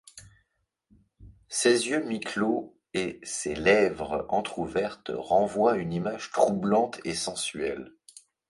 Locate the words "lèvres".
3.53-4.25